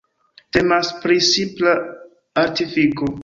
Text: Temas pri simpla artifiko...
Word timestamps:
Temas 0.55 0.89
pri 1.03 1.17
simpla 1.27 1.75
artifiko... 2.45 3.13